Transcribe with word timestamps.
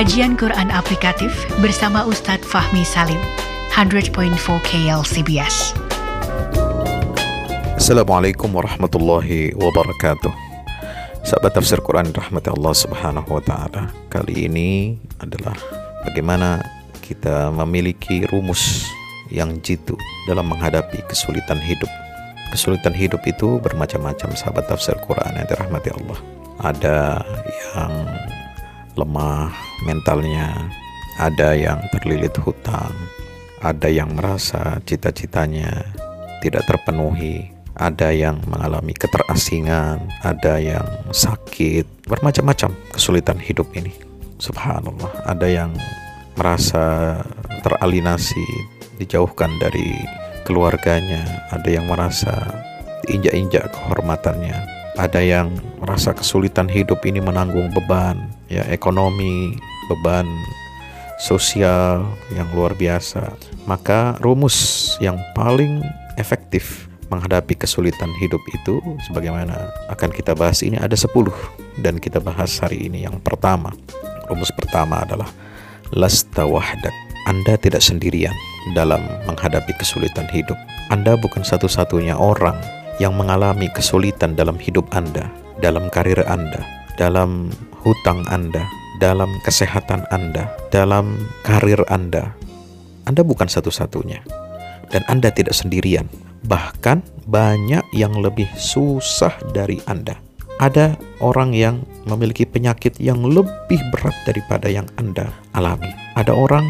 Kajian 0.00 0.32
Quran 0.32 0.72
Aplikatif 0.72 1.28
bersama 1.60 2.08
Ustadz 2.08 2.48
Fahmi 2.48 2.88
Salim, 2.88 3.20
100.4 3.68 4.32
KLCBS. 4.64 5.76
Assalamualaikum 7.76 8.48
warahmatullahi 8.48 9.52
wabarakatuh. 9.60 10.32
Sahabat 11.20 11.52
tafsir 11.52 11.84
Quran 11.84 12.16
rahmati 12.16 12.48
Allah 12.48 12.72
Subhanahu 12.72 13.28
wa 13.28 13.44
taala. 13.44 13.92
Kali 14.08 14.48
ini 14.48 14.96
adalah 15.20 15.52
bagaimana 16.08 16.64
kita 17.04 17.52
memiliki 17.60 18.24
rumus 18.32 18.88
yang 19.28 19.60
jitu 19.60 20.00
dalam 20.24 20.48
menghadapi 20.48 21.04
kesulitan 21.12 21.60
hidup. 21.60 21.92
Kesulitan 22.56 22.96
hidup 22.96 23.20
itu 23.28 23.60
bermacam-macam 23.60 24.32
sahabat 24.32 24.64
tafsir 24.64 24.96
Quran 25.04 25.36
yang 25.36 25.44
dirahmati 25.44 25.92
Allah. 25.92 26.18
Ada 26.56 27.20
yang 27.44 27.92
lemah 28.96 29.52
mentalnya, 29.86 30.70
ada 31.20 31.52
yang 31.52 31.78
terlilit 31.92 32.34
hutang, 32.40 32.94
ada 33.60 33.88
yang 33.92 34.16
merasa 34.16 34.80
cita-citanya 34.88 35.84
tidak 36.40 36.64
terpenuhi, 36.64 37.52
ada 37.76 38.08
yang 38.12 38.40
mengalami 38.48 38.96
keterasingan, 38.96 40.08
ada 40.24 40.56
yang 40.56 40.84
sakit, 41.12 42.08
bermacam-macam 42.08 42.72
kesulitan 42.92 43.36
hidup 43.36 43.68
ini. 43.76 43.92
Subhanallah, 44.40 45.28
ada 45.28 45.44
yang 45.44 45.76
merasa 46.40 47.20
teralinasi, 47.60 48.48
dijauhkan 48.96 49.52
dari 49.60 49.92
keluarganya, 50.48 51.44
ada 51.52 51.68
yang 51.68 51.84
merasa 51.84 52.32
injak-injak 53.08 53.68
kehormatannya, 53.68 54.79
ada 55.00 55.24
yang 55.24 55.48
merasa 55.80 56.12
kesulitan 56.12 56.68
hidup 56.68 57.00
ini 57.08 57.24
menanggung 57.24 57.72
beban, 57.72 58.20
ya 58.52 58.60
ekonomi, 58.68 59.56
beban 59.88 60.28
sosial 61.16 62.04
yang 62.36 62.48
luar 62.52 62.76
biasa. 62.76 63.32
Maka 63.64 64.20
rumus 64.20 64.92
yang 65.00 65.16
paling 65.32 65.80
efektif 66.20 66.88
menghadapi 67.10 67.58
kesulitan 67.58 68.08
hidup 68.22 68.40
itu 68.54 68.78
sebagaimana 69.08 69.72
akan 69.90 70.10
kita 70.14 70.32
bahas 70.32 70.62
ini 70.62 70.78
ada 70.78 70.94
10 70.94 71.10
dan 71.82 71.98
kita 71.98 72.22
bahas 72.22 72.60
hari 72.60 72.86
ini 72.86 73.04
yang 73.08 73.18
pertama. 73.20 73.72
Rumus 74.30 74.52
pertama 74.54 75.02
adalah 75.02 75.28
lasta 75.90 76.46
wahdak. 76.46 76.94
Anda 77.28 77.58
tidak 77.60 77.84
sendirian 77.84 78.32
dalam 78.72 79.02
menghadapi 79.28 79.76
kesulitan 79.76 80.30
hidup. 80.30 80.56
Anda 80.88 81.18
bukan 81.20 81.42
satu-satunya 81.42 82.16
orang 82.16 82.56
yang 83.00 83.16
mengalami 83.16 83.72
kesulitan 83.72 84.36
dalam 84.36 84.60
hidup 84.60 84.84
Anda, 84.92 85.32
dalam 85.58 85.88
karir 85.88 86.20
Anda, 86.28 86.60
dalam 87.00 87.48
hutang 87.80 88.28
Anda, 88.28 88.62
dalam 89.00 89.32
kesehatan 89.42 90.04
Anda, 90.12 90.52
dalam 90.68 91.16
karir 91.42 91.80
Anda. 91.88 92.36
Anda 93.08 93.24
bukan 93.24 93.48
satu-satunya, 93.48 94.20
dan 94.92 95.02
Anda 95.08 95.32
tidak 95.32 95.56
sendirian. 95.56 96.06
Bahkan, 96.44 97.24
banyak 97.24 97.84
yang 97.96 98.20
lebih 98.20 98.46
susah 98.60 99.32
dari 99.56 99.80
Anda. 99.88 100.20
Ada 100.60 101.00
orang 101.24 101.56
yang 101.56 101.88
memiliki 102.04 102.44
penyakit 102.44 103.00
yang 103.00 103.24
lebih 103.24 103.80
berat 103.96 104.12
daripada 104.28 104.68
yang 104.68 104.84
Anda 105.00 105.32
alami. 105.56 105.88
Ada 106.20 106.36
orang 106.36 106.68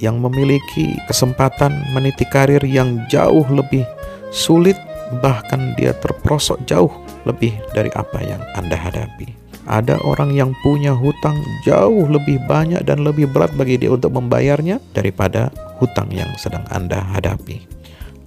yang 0.00 0.24
memiliki 0.24 0.96
kesempatan 1.04 1.84
meniti 1.92 2.24
karir 2.32 2.64
yang 2.64 3.04
jauh 3.12 3.44
lebih 3.52 3.84
sulit, 4.32 4.76
bahkan 5.18 5.74
dia 5.74 5.90
terprosok 5.98 6.62
jauh 6.70 6.92
lebih 7.26 7.58
dari 7.74 7.90
apa 7.98 8.22
yang 8.22 8.38
Anda 8.54 8.78
hadapi. 8.78 9.34
Ada 9.66 10.00
orang 10.02 10.34
yang 10.34 10.50
punya 10.64 10.94
hutang 10.96 11.36
jauh 11.66 12.06
lebih 12.10 12.42
banyak 12.50 12.82
dan 12.86 13.06
lebih 13.06 13.30
berat 13.30 13.54
bagi 13.54 13.78
dia 13.78 13.92
untuk 13.92 14.14
membayarnya 14.14 14.82
daripada 14.96 15.52
hutang 15.78 16.10
yang 16.10 16.30
sedang 16.38 16.64
Anda 16.70 17.02
hadapi. 17.14 17.66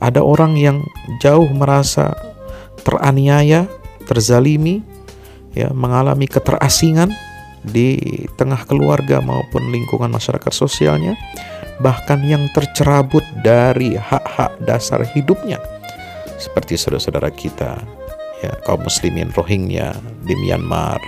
Ada 0.04 0.20
orang 0.20 0.60
yang 0.60 0.84
jauh 1.24 1.48
merasa 1.52 2.12
teraniaya, 2.84 3.68
terzalimi, 4.04 4.84
ya, 5.56 5.72
mengalami 5.72 6.28
keterasingan 6.28 7.12
di 7.64 8.00
tengah 8.36 8.68
keluarga 8.68 9.24
maupun 9.24 9.72
lingkungan 9.72 10.12
masyarakat 10.12 10.52
sosialnya, 10.52 11.16
bahkan 11.80 12.20
yang 12.28 12.44
tercerabut 12.52 13.24
dari 13.40 13.96
hak-hak 13.96 14.60
dasar 14.68 15.08
hidupnya, 15.16 15.58
seperti 16.44 16.76
saudara-saudara 16.76 17.32
kita, 17.32 17.80
ya, 18.44 18.52
kaum 18.68 18.84
muslimin 18.84 19.32
Rohingya 19.32 19.96
di 20.28 20.36
Myanmar, 20.44 21.00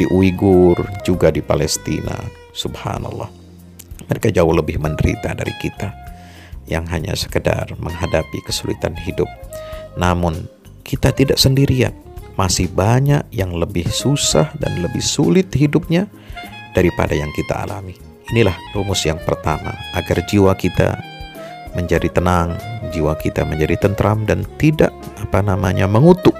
di 0.00 0.08
Uighur, 0.08 0.80
juga 1.04 1.28
di 1.28 1.44
Palestina. 1.44 2.16
Subhanallah. 2.56 3.28
Mereka 4.08 4.32
jauh 4.32 4.54
lebih 4.56 4.80
menderita 4.80 5.36
dari 5.36 5.52
kita 5.60 5.92
yang 6.64 6.88
hanya 6.88 7.12
sekedar 7.12 7.68
menghadapi 7.76 8.40
kesulitan 8.48 8.96
hidup. 8.96 9.28
Namun, 10.00 10.48
kita 10.80 11.12
tidak 11.12 11.36
sendirian. 11.36 11.92
Masih 12.36 12.68
banyak 12.68 13.24
yang 13.32 13.56
lebih 13.56 13.88
susah 13.88 14.52
dan 14.60 14.80
lebih 14.84 15.00
sulit 15.00 15.48
hidupnya 15.56 16.04
daripada 16.76 17.16
yang 17.16 17.32
kita 17.32 17.64
alami. 17.64 17.96
Inilah 18.28 18.56
rumus 18.76 19.06
yang 19.08 19.16
pertama 19.24 19.72
agar 19.96 20.20
jiwa 20.28 20.52
kita 20.52 21.00
menjadi 21.72 22.12
tenang, 22.12 22.56
jiwa 22.96 23.12
kita 23.20 23.44
menjadi 23.44 23.76
tentram 23.76 24.24
dan 24.24 24.48
tidak 24.56 24.90
apa 25.20 25.44
namanya 25.44 25.84
mengutuk 25.84 26.32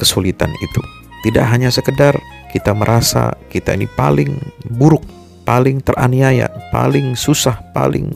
kesulitan 0.00 0.48
itu. 0.64 0.80
Tidak 1.20 1.44
hanya 1.44 1.68
sekedar 1.68 2.16
kita 2.48 2.72
merasa 2.72 3.36
kita 3.52 3.76
ini 3.76 3.84
paling 3.84 4.32
buruk, 4.72 5.04
paling 5.44 5.84
teraniaya, 5.84 6.48
paling 6.72 7.12
susah, 7.12 7.60
paling 7.76 8.08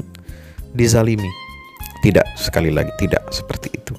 dizalimi. 0.72 1.28
Tidak, 2.00 2.24
sekali 2.40 2.72
lagi 2.72 2.92
tidak 2.96 3.28
seperti 3.28 3.76
itu. 3.76 3.92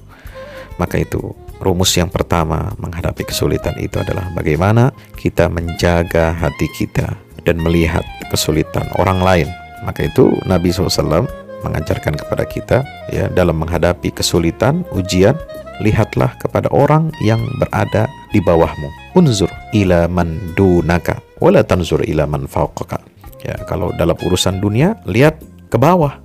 Maka 0.76 0.98
itu 0.98 1.22
rumus 1.62 1.94
yang 1.96 2.10
pertama 2.10 2.74
menghadapi 2.76 3.24
kesulitan 3.24 3.78
itu 3.80 3.96
adalah 4.02 4.28
bagaimana 4.34 4.92
kita 5.16 5.48
menjaga 5.48 6.34
hati 6.36 6.68
kita 6.74 7.16
dan 7.46 7.62
melihat 7.62 8.02
kesulitan 8.28 8.84
orang 8.98 9.22
lain. 9.22 9.48
Maka 9.86 10.10
itu 10.10 10.34
Nabi 10.44 10.74
SAW 10.74 11.45
mengajarkan 11.64 12.14
kepada 12.18 12.44
kita 12.44 12.78
ya 13.12 13.30
dalam 13.32 13.56
menghadapi 13.60 14.12
kesulitan, 14.12 14.84
ujian, 14.92 15.36
lihatlah 15.80 16.32
kepada 16.40 16.68
orang 16.72 17.12
yang 17.20 17.40
berada 17.60 18.08
di 18.32 18.40
bawahmu. 18.40 19.16
Unzur 19.16 19.48
ila 19.72 20.08
man 20.08 20.36
dunaka 20.56 21.20
wala 21.40 21.64
tanzur 21.64 22.04
ila 22.04 22.24
man 22.24 22.48
fawqaka. 22.48 23.00
Ya, 23.44 23.54
kalau 23.68 23.94
dalam 23.94 24.16
urusan 24.18 24.58
dunia 24.58 24.98
lihat 25.06 25.38
ke 25.70 25.76
bawah. 25.78 26.18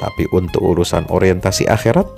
Tapi 0.00 0.24
untuk 0.32 0.64
urusan 0.64 1.12
orientasi 1.12 1.68
akhirat 1.68 2.08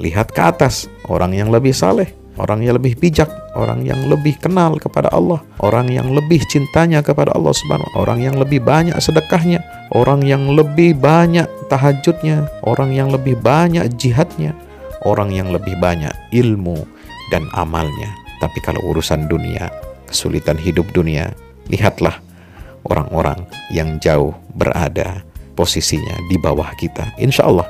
lihat 0.00 0.34
ke 0.34 0.40
atas, 0.42 0.90
orang 1.06 1.30
yang 1.30 1.50
lebih 1.54 1.70
saleh, 1.70 2.10
orang 2.40 2.64
yang 2.64 2.80
lebih 2.80 2.96
bijak, 2.96 3.28
orang 3.52 3.84
yang 3.84 4.00
lebih 4.08 4.40
kenal 4.40 4.80
kepada 4.80 5.12
Allah, 5.12 5.44
orang 5.60 5.92
yang 5.92 6.08
lebih 6.08 6.40
cintanya 6.48 7.04
kepada 7.04 7.36
Allah 7.36 7.52
Subhanahu 7.52 7.92
orang 8.00 8.24
yang 8.24 8.40
lebih 8.40 8.64
banyak 8.64 8.96
sedekahnya, 8.96 9.60
orang 9.92 10.24
yang 10.24 10.48
lebih 10.56 10.96
banyak 10.96 11.44
tahajudnya, 11.68 12.48
orang 12.64 12.96
yang 12.96 13.12
lebih 13.12 13.36
banyak 13.36 13.84
jihadnya, 14.00 14.56
orang 15.04 15.28
yang 15.28 15.52
lebih 15.52 15.76
banyak 15.76 16.12
ilmu 16.32 16.80
dan 17.28 17.44
amalnya. 17.52 18.08
Tapi 18.40 18.58
kalau 18.64 18.80
urusan 18.88 19.28
dunia, 19.28 19.68
kesulitan 20.08 20.56
hidup 20.56 20.88
dunia, 20.96 21.28
lihatlah 21.68 22.16
orang-orang 22.88 23.44
yang 23.68 24.00
jauh 24.00 24.32
berada 24.56 25.20
posisinya 25.52 26.16
di 26.32 26.40
bawah 26.40 26.72
kita. 26.80 27.12
Insya 27.20 27.44
Allah, 27.44 27.68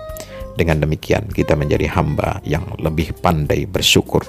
dengan 0.60 0.84
demikian 0.84 1.24
kita 1.32 1.56
menjadi 1.56 1.88
hamba 1.96 2.44
yang 2.44 2.68
lebih 2.76 3.16
pandai 3.24 3.64
bersyukur 3.64 4.20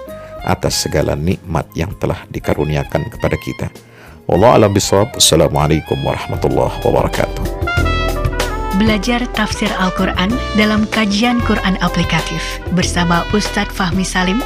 atas 0.47 0.87
segala 0.87 1.19
nikmat 1.19 1.67
yang 1.75 1.91
telah 1.99 2.23
dikaruniakan 2.31 3.11
kepada 3.11 3.35
kita. 3.35 3.67
Wallahu 4.31 4.55
a'lam 4.55 4.71
bishawab. 4.71 5.11
Assalamualaikum 5.19 5.99
warahmatullahi 5.99 6.79
wabarakatuh. 6.87 7.43
Belajar 8.79 9.21
tafsir 9.35 9.69
Al-Quran 9.77 10.31
dalam 10.55 10.87
kajian 10.89 11.43
Quran 11.43 11.75
aplikatif 11.83 12.41
bersama 12.71 13.27
Ustadz 13.35 13.75
Fahmi 13.75 14.01
Salim, 14.01 14.39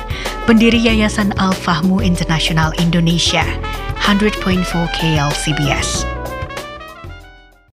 pendiri 0.49 0.81
Yayasan 0.81 1.31
Al-Fahmu 1.37 2.01
International 2.01 2.73
Indonesia, 2.81 3.45
100.4 4.01 4.65
KLCBS. 4.97 6.14